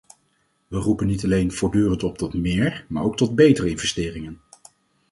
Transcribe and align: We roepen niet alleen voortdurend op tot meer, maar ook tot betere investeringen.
We 0.67 0.77
roepen 0.77 1.07
niet 1.07 1.23
alleen 1.23 1.51
voortdurend 1.51 2.03
op 2.03 2.17
tot 2.17 2.33
meer, 2.33 2.85
maar 2.89 3.03
ook 3.03 3.17
tot 3.17 3.35
betere 3.35 3.69
investeringen. 3.69 4.41